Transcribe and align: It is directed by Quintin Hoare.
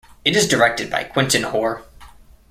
It 0.25 0.35
is 0.35 0.47
directed 0.47 0.89
by 0.89 1.03
Quintin 1.03 1.43
Hoare. 1.43 1.83